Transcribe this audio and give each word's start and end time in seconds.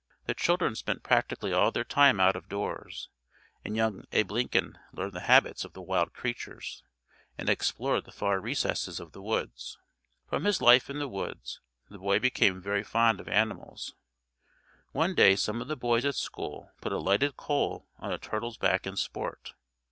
The 0.25 0.33
children 0.33 0.73
spent 0.73 1.03
practically 1.03 1.53
all 1.53 1.69
their 1.71 1.83
time 1.83 2.19
out 2.19 2.35
of 2.35 2.49
doors, 2.49 3.09
and 3.63 3.75
young 3.75 4.05
Abe 4.11 4.31
Lincoln 4.31 4.79
learned 4.91 5.13
the 5.13 5.19
habits 5.19 5.63
of 5.63 5.73
the 5.73 5.81
wild 5.83 6.11
creatures, 6.11 6.83
and 7.37 7.47
explored 7.47 8.05
the 8.05 8.11
far 8.11 8.39
recesses 8.41 8.99
of 8.99 9.11
the 9.11 9.21
woods. 9.21 9.77
From 10.27 10.45
his 10.45 10.59
life 10.59 10.89
in 10.89 10.97
the 10.97 11.07
woods 11.07 11.59
the 11.87 11.99
boy 11.99 12.17
became 12.17 12.59
very 12.59 12.83
fond 12.83 13.19
of 13.19 13.27
animals. 13.27 13.93
One 14.91 15.13
day 15.13 15.35
some 15.35 15.61
of 15.61 15.67
the 15.67 15.77
boys 15.77 16.03
at 16.03 16.15
school 16.15 16.71
put 16.81 16.91
a 16.91 16.97
lighted 16.97 17.37
coal 17.37 17.87
on 17.99 18.11
a 18.11 18.17
turtle's 18.17 18.57
back 18.57 18.87
in 18.87 18.97
sport. 18.97 19.53